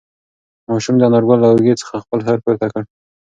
ماشوم 0.69 0.95
د 0.97 1.01
انارګل 1.07 1.39
له 1.41 1.47
اوږې 1.51 1.73
څخه 1.81 1.95
خپل 2.03 2.19
سر 2.27 2.37
پورته 2.43 2.67
کړ. 2.71 2.81